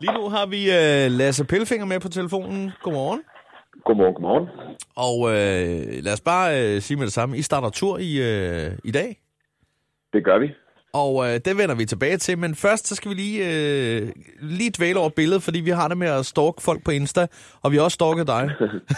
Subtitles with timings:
[0.00, 2.70] Lige nu har vi øh, Lasse Pilfinger med på telefonen.
[2.82, 3.20] Godmorgen.
[3.84, 4.48] Godmorgen, godmorgen.
[4.96, 7.36] Og øh, lad os bare øh, sige med det samme.
[7.38, 9.16] I starter tur i, øh, i dag,
[10.12, 10.48] Det gør vi.
[10.92, 12.38] og øh, det vender vi tilbage til.
[12.38, 13.38] Men først så skal vi lige,
[14.00, 14.08] øh,
[14.40, 17.26] lige dvæle over billedet, fordi vi har det med at stalke folk på Insta,
[17.62, 18.50] og vi har også stalket dig.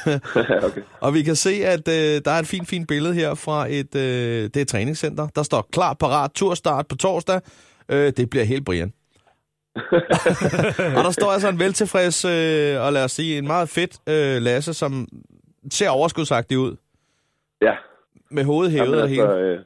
[0.69, 0.83] okay.
[1.01, 3.95] og vi kan se, at øh, der er et fint, fint billede her fra et,
[3.97, 5.29] øh, det er et træningscenter.
[5.29, 7.41] Der står klar, parat, turstart på torsdag.
[7.89, 8.93] Øh, det bliver helt Brian.
[10.97, 14.43] og der står altså en veltilfreds, øh, og lad os sige, en meget fedt øh,
[14.43, 15.09] Lasse, som
[15.71, 16.77] ser overskudsagtig ud.
[17.63, 17.75] Ja.
[18.31, 19.23] Med hovedet hævet Jamen, og hele.
[19.23, 19.61] altså, øh,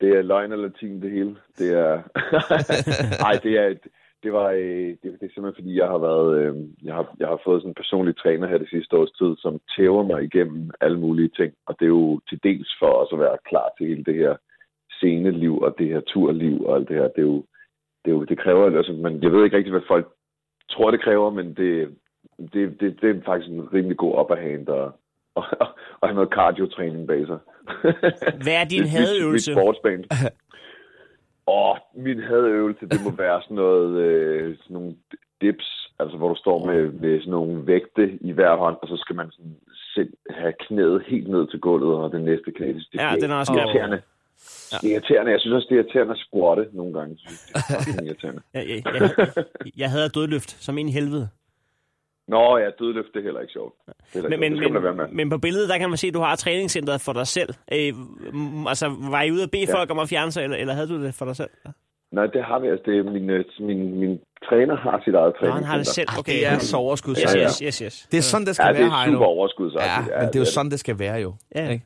[0.00, 1.36] det er løgn og latin, det hele.
[1.58, 1.92] Det er...
[3.24, 3.74] Nej, det er...
[4.22, 7.28] Det var øh, det, det er simpelthen fordi, jeg har været, øh, jeg har, jeg
[7.28, 10.70] har fået sådan en personlig træner her det sidste års tid, som tæver mig igennem
[10.80, 11.52] alle mulige ting.
[11.66, 14.36] Og det er jo til dels for os at være klar til hele det her
[14.90, 17.08] sceneliv og det her turliv og alt det her.
[17.14, 17.44] Det er jo,
[18.04, 20.06] det, jo, det kræver, altså, men jeg ved ikke rigtig, hvad folk
[20.70, 21.96] tror, det kræver, men det,
[22.52, 24.92] det, det, det er faktisk en rimelig god upper hand og,
[25.34, 25.44] og,
[26.00, 27.38] og have noget cardio-træning bag sig.
[28.44, 29.32] Hvad er din Mit- mit-?
[29.32, 30.04] Mit sportsbane.
[31.46, 34.94] Åh, min hadeøvelse, det må være sådan noget, øh, sådan nogle
[35.40, 38.96] dips, altså hvor du står med, med sådan nogle vægte i hver hånd, og så
[38.96, 39.56] skal man sådan
[39.94, 43.34] selv have knæet helt ned til gulvet, og det næste knæ, det Ja, den er
[43.34, 43.52] også
[44.70, 44.88] det irriterende.
[44.88, 45.32] Det er irriterende.
[45.32, 47.12] Jeg synes også, det er irriterende at squatte nogle gange.
[47.14, 48.40] Det er irriterende.
[48.54, 49.44] Jeg, jeg, jeg,
[49.82, 51.28] jeg havde dødløft som en i helvede.
[52.28, 53.74] Nå ja, dødløft, det er heller ikke sjovt.
[53.86, 54.84] Det er heller Men, ikke men, sjovt.
[54.84, 57.26] Det men, men på billedet, der kan man se, at du har træningscenteret for dig
[57.26, 57.54] selv.
[57.72, 57.92] Øh,
[58.72, 59.74] altså, var I ude at bede Ja.
[59.78, 61.50] folk om at fjerne sig, eller, eller havde du det for dig selv?
[62.12, 62.66] Nej, det har vi.
[62.68, 65.54] Altså, det er min, øh, min, min træner har sit eget træning.
[65.56, 66.08] han har det selv.
[66.08, 67.44] Okay, Okay, det er så Yes, overskudsagtigt.
[67.44, 68.08] yes, yes, yes.
[68.12, 69.16] Det er sådan, det skal Ja, det være, er Heino.
[69.16, 70.14] super overskudsagtigt.
[70.14, 71.34] Ja, men det er jo sådan, det skal være jo.
[71.54, 71.68] Ja.
[71.68, 71.84] Ikke?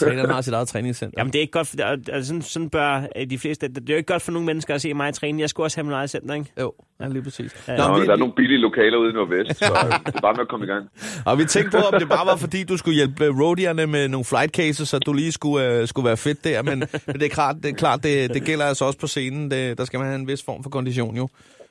[0.00, 1.14] Træneren har sit eget træningscenter.
[1.18, 1.76] Jamen, det er ikke godt, for,
[2.12, 3.68] altså, sådan, sådan bør øh, de fleste...
[3.68, 5.40] Det er jo ikke godt for nogle mennesker at se mig træne.
[5.40, 6.52] Jeg skulle også have min eget center, ikke?
[6.60, 7.64] Jo, ja, lige præcis.
[7.68, 7.76] Ja.
[7.76, 9.64] Nå, Nå, vi, der er nogle billige lokaler ude i Nordvest, så
[10.06, 10.88] det er bare med at komme i gang.
[11.26, 14.08] og vi tænkte på, om det bare var, fordi du skulle hjælpe øh, roadierne med
[14.08, 16.62] nogle flight cases, så du lige skulle, øh, skulle være fedt der.
[16.62, 19.50] Men, men det er klart, det, er klart det, det gælder altså også på scenen.
[19.50, 21.28] Det, der skal man have en vis form for kondition, jo.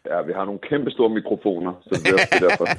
[0.09, 2.67] Ja, vi har nogle kæmpe store mikrofoner, så det er er derfor.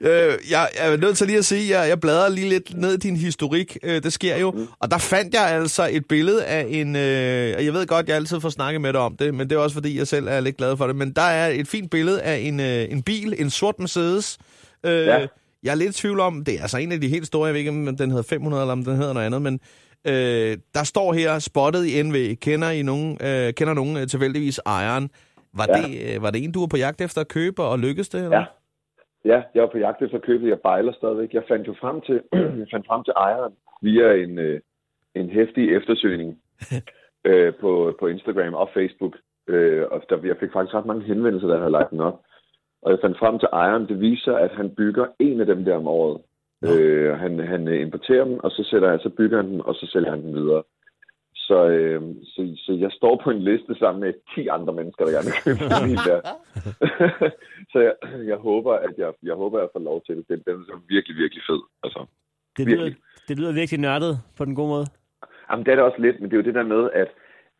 [0.00, 2.76] Øh, jeg, jeg er nødt til lige at sige, at jeg, jeg bladrer lige lidt
[2.76, 3.78] ned i din historik.
[3.82, 4.50] Øh, det sker jo.
[4.50, 4.66] Mm.
[4.78, 6.96] Og der fandt jeg altså et billede af en...
[6.96, 9.56] Øh, og jeg ved godt, jeg altid får snakket med dig om det, men det
[9.56, 10.96] er også fordi, jeg selv er lidt glad for det.
[10.96, 14.38] Men der er et fint billede af en, øh, en bil, en sort Mercedes.
[14.86, 15.26] Øh, Ja.
[15.62, 17.54] Jeg er lidt i tvivl om, det er altså en af de helt store, jeg
[17.54, 19.60] ved ikke, om den hedder 500 eller om den hedder noget andet, men
[20.06, 24.60] øh, der står her, spottet i NV, kender, I nogen, øh, kender nogen øh, tilfældigvis
[24.66, 25.10] ejeren.
[25.58, 25.74] Var, Ja.
[25.76, 28.20] det, øh, var det en, du var på jagt efter at købe, og lykkedes det?
[28.24, 28.38] Eller?
[28.38, 28.44] Ja.
[29.32, 31.34] Ja, jeg var på jagt efter at købe, jeg bejler stadigvæk.
[31.34, 32.22] Jeg fandt jo frem til,
[32.60, 34.60] jeg fandt frem til ejeren via en, øh,
[35.14, 36.38] en hæftig eftersøgning
[37.28, 39.14] øh, på, på Instagram og Facebook.
[39.48, 42.20] Øh, og der, jeg fik faktisk ret mange henvendelser, der havde lagt den op.
[42.82, 43.88] Og jeg fandt frem til ejeren.
[43.88, 46.20] Det viser, at han bygger en af dem der om året.
[46.64, 50.10] Øh, han, han importerer dem, og så, sætter så bygger han den, og så sælger
[50.10, 50.62] han den videre.
[51.48, 52.00] Så, øh,
[52.32, 55.44] så, så jeg står på en liste sammen med 10 andre mennesker, der gerne vil
[55.46, 56.20] købe den bil der.
[57.72, 57.94] så jeg,
[58.30, 60.24] jeg, håber, at jeg, jeg håber, at jeg får lov til det.
[60.28, 61.62] Den, den er virkelig, virkelig fed.
[61.84, 62.00] Altså,
[62.56, 63.02] Det lyder, Virkelig.
[63.28, 64.86] det lyder virkelig nørdet på den gode måde.
[65.48, 67.10] Jamen, det er det også lidt, men det er jo det der med, at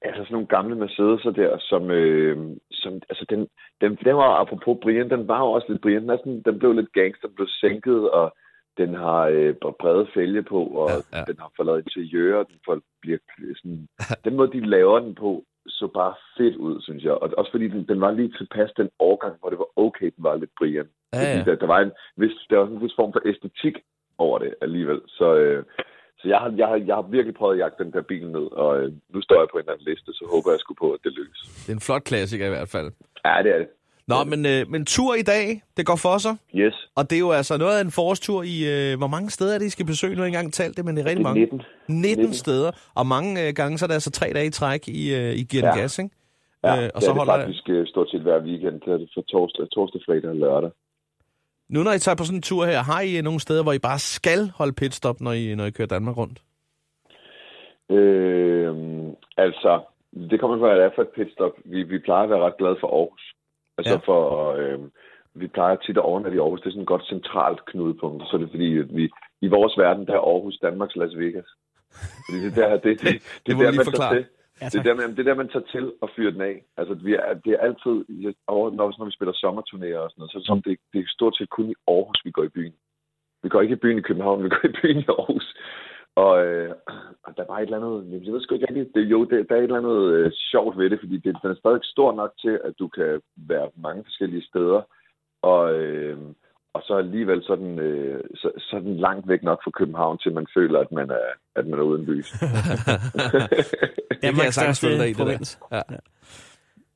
[0.07, 2.37] altså sådan nogle gamle Mercedes'er der, som, øh,
[2.73, 3.41] som altså den,
[3.81, 6.73] den, den var, apropos Brian, den var jo også lidt Brian, den, sådan, den blev
[6.73, 8.37] lidt gangster, blev sænket, og
[8.79, 12.59] den har øh, brede fælge på, og Ja, ja, den har fået lavet interiør, den
[12.65, 13.19] får, bliver
[13.57, 13.89] sådan,
[14.25, 17.13] den måde, de laver den på, så bare fedt ud, synes jeg.
[17.13, 20.25] Og også fordi den, den var lige tilpas den årgang, hvor det var okay, den
[20.25, 20.89] var lidt Brian.
[21.13, 21.45] Ja, Fordi ja.
[21.51, 23.77] Der, der, var en vis, der var en vis form for æstetik
[24.19, 25.01] over det alligevel.
[25.09, 25.65] Så, øh,
[26.19, 28.47] så jeg, har, jeg, har, jeg har virkelig prøvet at jagte den der bil ned,
[28.63, 30.93] og øh, nu står jeg på en eller anden liste, så håber jeg sgu på,
[30.93, 31.41] at det lykkes.
[31.65, 32.89] Det er en flot klassiker i hvert fald.
[33.25, 33.69] Ja, det er det.
[34.09, 36.37] Nå, men, øh, men tur i dag, det går for sig.
[36.55, 36.75] Yes.
[36.97, 38.57] Og det er jo altså noget af en forårstur i...
[38.73, 40.15] Øh, hvor mange steder er det, I skal besøge?
[40.15, 41.41] Nu har jeg ikke engang talt det, men det er rigtig Det er mange.
[41.41, 41.63] 19.
[41.89, 42.71] 19, 19 steder.
[42.95, 45.43] Og mange øh, gange, så er det altså tre dage i træk, I, øh, I
[45.51, 45.81] giver den Ja.
[45.81, 46.11] gas, ikke?
[46.65, 48.81] Ja, Øh, og så det er det faktisk øh, stort set hver weekend.
[48.81, 50.71] Det er det fra torsdag, torsdag, fredag og lørdag.
[51.69, 53.73] Nu når I tager på sådan en tur her, har I øh, nogle steder, hvor
[53.73, 56.39] I bare skal holde pitstop, når I, når I kører Danmark rundt?
[57.91, 58.75] Øh,
[59.37, 59.81] altså,
[60.31, 61.53] det kommer fra, hvad det er for et pitstop.
[61.65, 63.34] Vi, vi plejer at være ret glade for Aarhus.
[63.79, 64.01] Altså Ja.
[64.09, 64.79] for, øh,
[65.35, 66.61] vi plejer tit at overnatte i Aarhus.
[66.61, 68.23] Det er sådan et godt centralt knudepunkt.
[68.29, 69.05] Så er det fordi, at vi,
[69.41, 71.49] i vores verden, der er Aarhus Danmarks Las Vegas.
[72.27, 74.25] Fordi det, der, det, det, det, det, lige der, man tager til.
[74.61, 76.57] Ja, Det er, der, man, det er der, man tager til og fyrer den af.
[76.77, 77.97] Altså, vi er, det er altid,
[78.47, 81.01] over, når, når vi spiller sommerturnéer og sådan noget, så er det, som, det, det
[81.01, 82.75] er stort set kun i Aarhus, vi går i byen.
[83.43, 85.47] Vi går ikke i byen i København, vi går i byen i Aarhus.
[86.17, 86.84] Og, øh, og
[87.37, 89.55] der er bare et eller andet, jeg ved sgu ikke rigtigt, det, jo, det, der
[89.55, 92.33] er et eller andet øh, sjovt ved det, fordi det, den er stadig stor nok
[92.41, 94.83] til, at du kan være mange forskellige steder,
[95.43, 96.19] og, øh,
[96.75, 100.79] og så alligevel sådan, øh, så, sådan langt væk nok fra København, til man føler,
[100.81, 102.31] at man er, at man er uden bys.
[104.23, 105.57] det kan jeg sagtens følge dig i, det der.
[105.73, 105.83] Ja.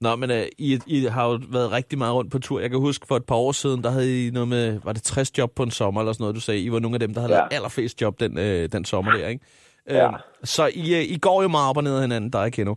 [0.00, 2.60] Nå, men uh, I, I har jo været rigtig meget rundt på tur.
[2.60, 5.02] Jeg kan huske, for et par år siden, der havde I noget med, var det
[5.02, 6.60] 60 job på en sommer, eller sådan noget, du sagde.
[6.60, 7.38] I var nogle af dem, der havde ja.
[7.38, 9.44] lavet allerflest job den, uh, den sommer der, ikke?
[9.88, 10.08] Ja.
[10.08, 10.14] Uh,
[10.44, 12.74] så I, uh, I går jo meget op og ned af hinanden, der er Keno.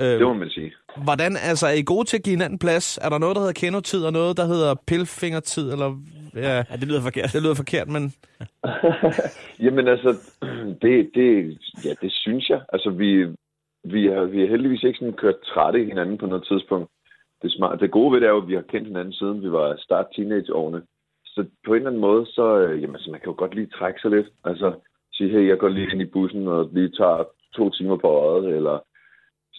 [0.00, 0.72] Det må man sige.
[1.04, 2.98] Hvordan, altså, er I gode til at give hinanden plads?
[3.02, 5.96] Er der noget, der hedder Keno-tid, og noget, der hedder pilfingertid, eller...
[6.34, 7.30] Ja, ja, det lyder forkert.
[7.32, 8.12] Det lyder forkert, men...
[9.64, 10.10] Jamen altså,
[10.82, 12.60] det, det, ja, det synes jeg.
[12.72, 13.26] Altså, vi,
[13.84, 16.90] vi har, vi har heldigvis ikke sådan kørt trætte i hinanden på noget tidspunkt.
[17.42, 17.80] Det, smart.
[17.80, 20.06] det gode ved det er jo, at vi har kendt hinanden siden vi var start
[20.16, 20.82] teenageårene.
[21.24, 23.74] Så på en eller anden måde, så øh, jamen, altså, man kan jo godt lige
[23.78, 24.26] trække sig lidt.
[24.44, 24.72] Altså
[25.20, 27.24] sige, hey, jeg går lige ind i bussen og lige tager
[27.56, 28.76] to timer på øjet, eller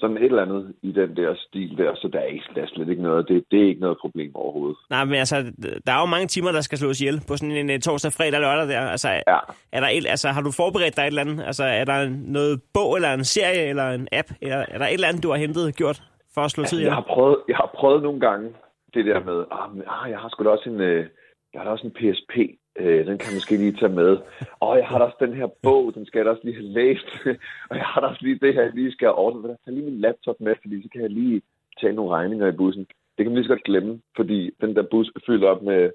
[0.01, 2.67] sådan et eller andet i den der stil der, så der er, ikke, der er
[2.67, 4.77] slet ikke noget, det, det er ikke noget problem overhovedet.
[4.89, 5.37] Nej, men altså,
[5.85, 8.39] der er jo mange timer, der skal slås ihjel på sådan en, en torsdag, fredag,
[8.39, 8.81] lørdag der.
[8.95, 9.39] Altså, ja.
[9.71, 11.43] er der et, altså, har du forberedt dig et eller andet?
[11.49, 14.27] Altså, er der noget bog, eller en serie, eller en app?
[14.41, 16.03] Eller, er der et eller andet, du har hentet, gjort
[16.33, 16.87] for at slå tid ihjel?
[16.87, 18.47] Jeg har prøvet, jeg har prøvet nogle gange
[18.93, 21.05] det der med, ah, men, ah jeg har sgu da også en, øh,
[21.53, 22.33] jeg har da også en PSP,
[22.79, 24.18] Øh, den kan jeg måske lige tage med.
[24.59, 26.73] Og jeg har da også den her bog, den skal jeg da også lige have
[26.79, 27.09] læst.
[27.69, 29.50] og jeg har da også lige det her, jeg lige skal ordne.
[29.50, 31.41] Jeg tager lige min laptop med, fordi så kan jeg lige
[31.81, 32.85] tage nogle regninger i bussen.
[33.15, 35.89] Det kan man lige så godt glemme, fordi den der bus er fyldt op med,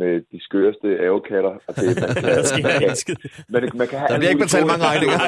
[0.00, 1.54] med de skøreste avokatter.
[1.68, 3.16] Og det, man, kan,
[3.52, 5.18] man, kan, man, man kan have der bliver ikke betalt mange regninger.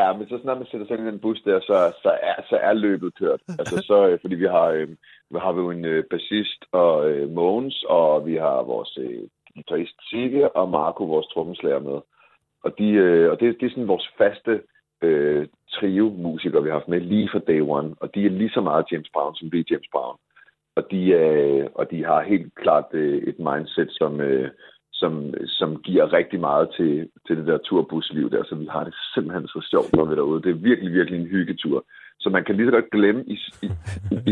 [0.00, 2.36] ja, men så snart man sætter sig ind i den bus der, så, så, er,
[2.50, 3.40] så er løbet kørt.
[3.60, 4.88] Altså, så, øh, fordi vi har, øh,
[5.32, 9.22] vi har jo en øh, bassist og øh, Mogens, og vi har vores øh,
[9.58, 11.98] guitarist Sigge og Marco, vores trommeslager med.
[12.64, 14.54] Og, de, øh, og det, det er sådan vores faste
[15.02, 17.94] øh, trio-musikere, vi har haft med lige fra day one.
[18.00, 20.16] Og de er lige så meget James Brown, som vi er James Brown.
[20.76, 24.50] Og de, øh, og de har helt klart øh, et mindset, som, øh,
[24.92, 28.44] som, som giver rigtig meget til, til det der turbusliv der.
[28.44, 30.42] Så vi har det simpelthen så sjovt, når vi er derude.
[30.42, 31.84] Det er virkelig, virkelig en hyggetur.
[32.20, 33.68] Så man kan lige så godt glemme, i, i,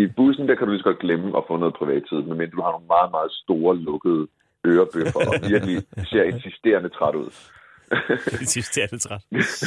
[0.03, 2.61] i bussen der kan du lige så godt glemme at få noget privattid, men du
[2.63, 4.27] har nogle meget, meget store lukkede
[4.67, 5.77] ørebøffer og virkelig
[6.11, 7.31] ser insisterende træt ud.
[8.43, 9.23] insisterende træt.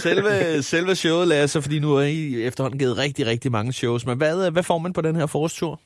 [0.06, 4.18] selve, selve showet, Lasse, fordi nu har I efterhånden givet rigtig, rigtig mange shows, men
[4.18, 5.80] hvad, hvad får man på den her forårstur?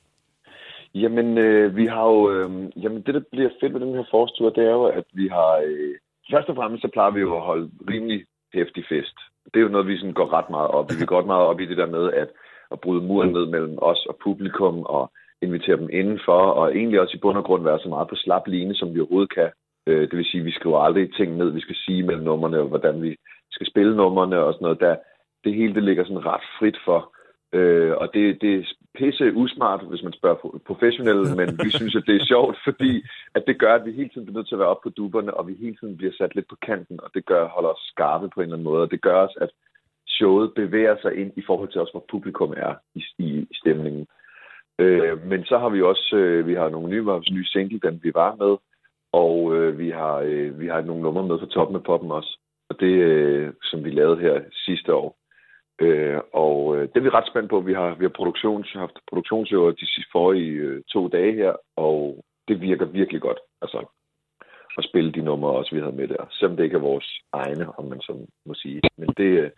[0.95, 2.31] Jamen, øh, vi har jo...
[2.31, 2.49] Øh,
[2.83, 5.51] jamen, det, der bliver fedt ved den her forårstur, det er jo, at vi har...
[5.65, 5.95] Øh,
[6.31, 9.17] først og fremmest, så plejer vi jo at holde rimelig hæftig fest.
[9.45, 10.95] Det er jo noget, vi sådan går ret meget op i.
[10.99, 12.29] Vi går ret meget op i det der med at,
[12.71, 15.11] at bryde muren ned mellem os og publikum, og
[15.43, 18.47] invitere dem indenfor, og egentlig også i bund og grund være så meget på slap
[18.47, 19.49] line, som vi overhovedet kan.
[19.87, 22.59] Øh, det vil sige, at vi skriver aldrig ting ned, vi skal sige mellem numrene,
[22.59, 23.15] og hvordan vi
[23.51, 24.79] skal spille numrene og sådan noget.
[24.79, 24.95] Der,
[25.43, 27.13] det hele det ligger sådan ret frit for.
[27.53, 28.63] Øh, og det, det er
[28.97, 33.03] pisse usmart, hvis man spørger professionelle, men vi synes, at det er sjovt, fordi
[33.35, 35.33] at det gør, at vi hele tiden bliver nødt til at være oppe på duberne,
[35.33, 38.29] og vi hele tiden bliver sat lidt på kanten, og det gør, holder os skarpe
[38.29, 39.49] på en eller anden måde, og det gør os, at
[40.07, 44.07] showet bevæger sig ind i forhold til også, hvor publikum er i, i stemningen.
[44.79, 47.99] Øh, men så har vi også øh, vi har nogle nye, vores nye single, den
[48.03, 48.57] vi var med,
[49.11, 52.39] og øh, vi har øh, vi har nogle numre med fra toppen af poppen også.
[52.69, 55.17] Og det, øh, som vi lavede her sidste år.
[55.81, 57.59] Øh, og øh, det er vi ret spændt på.
[57.59, 62.23] Vi har, vi har produktions, haft produktionsøver de sidste forrige øh, to dage her, og
[62.47, 63.39] det virker virkelig godt.
[63.61, 63.85] Altså,
[64.77, 66.25] at spille de numre også, vi havde med der.
[66.31, 68.81] Selvom det ikke er vores egne, om man så må sige.
[68.97, 69.51] Men det, øh,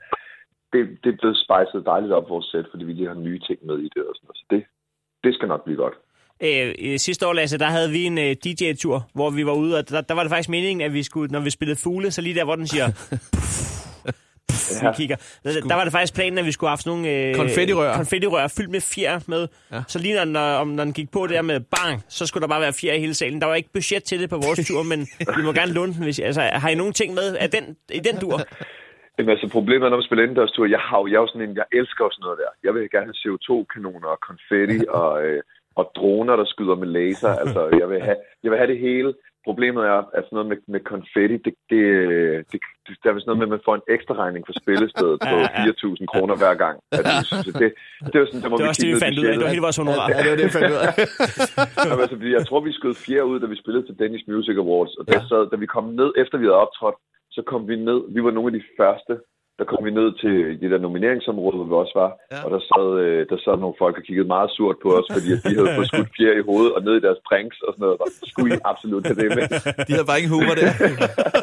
[0.74, 3.60] det, det er blevet spejset dejligt op vores sæt, fordi vi lige har nye ting
[3.66, 4.38] med i det og sådan noget.
[4.38, 4.64] Så det,
[5.26, 5.94] det skal nok blive godt.
[6.44, 9.90] Øh, sidste år, Lasse, der havde vi en øh, DJ-tur, hvor vi var ude, og
[9.90, 12.36] der, der var det faktisk meningen, at vi skulle, når vi spillede fugle, så lige
[12.36, 12.86] der, hvor den siger...
[14.84, 14.94] ja.
[14.94, 15.16] kigger.
[15.44, 17.96] Der, der var det faktisk planen, at vi skulle have haft nogle øh, konfettirør.
[17.96, 19.48] konfettirør fyldt med fjer med.
[19.72, 19.82] Ja.
[19.88, 22.62] Så lige når, når, når den gik på der med bang, så skulle der bare
[22.62, 23.42] være fjer i hele salen.
[23.42, 26.04] Der var ikke budget til det på vores tur, men vi må gerne låne den.
[26.04, 28.42] Hvis, altså, har I nogen ting med af den, i den dur?
[29.18, 31.56] Jamen, altså, problemet er, når man spiller indendørstur, jeg har jeg er jo sådan en,
[31.62, 32.52] jeg elsker også noget der.
[32.66, 35.42] Jeg vil gerne have CO2-kanoner og konfetti og, øh,
[35.80, 37.32] og droner, der skyder med laser.
[37.42, 39.14] Altså, jeg vil have, jeg vil have det hele.
[39.50, 41.84] Problemet er, at sådan noget med, med konfetti, det, det,
[42.52, 45.18] det, det, der er sådan noget med, at man får en ekstra regning for spillestedet
[45.30, 45.36] på
[45.70, 46.76] 4.000 kroner hver gang.
[46.98, 47.70] Altså, så det,
[48.12, 49.34] det var sådan, der må det var vi også det, vi fandt ud af.
[49.38, 50.08] Det var hele vores honorar.
[50.14, 50.92] Ja, det var det, vi fandt ud af.
[52.04, 54.94] altså, jeg tror, vi skød fjerde ud, da vi spillede til Danish Music Awards.
[55.00, 56.98] Og der sad, da vi kom ned, efter vi havde optrådt,
[57.36, 58.00] så kom vi ned.
[58.16, 59.14] Vi var nogle af de første,
[59.60, 62.40] der kom vi ned til det der nomineringsområde, hvor vi også var, ja.
[62.46, 65.30] og der sad, øh, der sad nogle folk og kiggede meget surt på os, fordi
[65.46, 67.98] de havde fået skudt fjer i hovedet og ned i deres pranks og sådan noget.
[68.02, 69.46] Der skulle I absolut have det med.
[69.88, 70.72] De havde bare ingen humor der.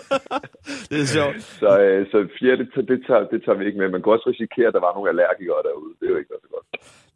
[0.91, 1.39] det er sjovt.
[1.63, 3.89] Så, øh, så fire, det, det, tager, det tager vi ikke med.
[3.95, 5.93] Man kan også risikere, at der var nogle allergikere derude.
[5.99, 6.67] Det er jo ikke så godt.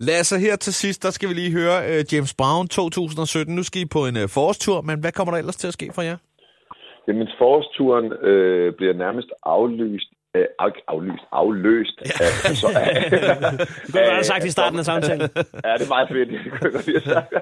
[0.08, 3.54] Lasse, her til sidst, der skal vi lige høre uh, James Brown 2017.
[3.58, 5.88] Nu skal I på en uh, forårstur, men hvad kommer der ellers til at ske
[5.94, 6.16] for jer?
[7.08, 12.00] Jamen, forårsturen øh, bliver nærmest aflyst øh, af, aflyst, afløst.
[12.00, 12.24] Ja.
[12.24, 15.28] Af, så, af, det kunne du have sagt i starten af samtalen.
[15.64, 16.28] ja, det er meget fedt.
[16.28, 17.34] Det kunne jeg godt lide at sagt.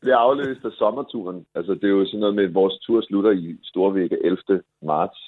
[0.00, 1.46] bliver afløst af sommerturen.
[1.54, 4.62] Altså, det er jo sådan noget med, at vores tur slutter i Storvægge 11.
[4.82, 5.18] marts,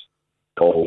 [0.56, 0.80] og,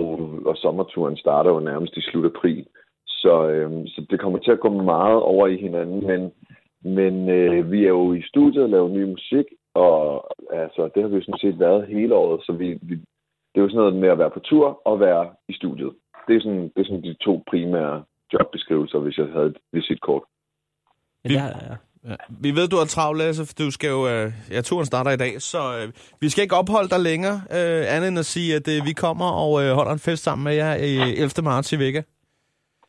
[0.45, 2.65] og sommerturen starter jo nærmest i slut april.
[3.07, 6.21] Så, øhm, så det kommer til at gå meget over i hinanden, men,
[6.95, 11.09] men øh, vi er jo i studiet og laver ny musik, og altså, det har
[11.09, 12.95] vi jo sådan set været hele året, så vi, vi,
[13.51, 15.93] det er jo sådan noget med at være på tur og være i studiet.
[16.27, 18.03] Det er sådan, det er sådan de to primære
[18.33, 20.23] jobbeskrivelser, hvis jeg havde et visitkort.
[21.25, 21.75] Ja, ja.
[22.03, 22.15] Ja.
[22.41, 24.07] Vi ved, du har travlt, Lasse, for du skal jo...
[24.07, 25.87] Øh, ja, turen starter i dag, så øh,
[26.21, 29.29] vi skal ikke opholde dig længere, øh, andet end at sige, at øh, vi kommer
[29.43, 31.43] og øh, holder en fest sammen med jer i 11.
[31.43, 32.01] marts i Vega.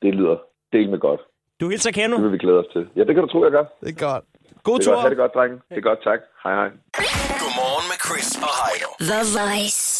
[0.02, 0.36] Det lyder
[0.72, 1.20] del med godt.
[1.60, 2.16] Du hilser Keno.
[2.16, 2.88] Det vil vi glæde os til.
[2.96, 3.64] Ja, det kan du tro, jeg gør.
[3.80, 4.24] Det er godt.
[4.62, 4.92] God det tur.
[4.92, 5.02] Godt.
[5.02, 5.56] Ha' det godt, drenge.
[5.68, 6.20] Det er godt, tak.
[6.44, 6.70] Hej, hej.
[8.10, 8.88] Godmorgen med Chris og Heino.
[9.00, 9.99] The Voice.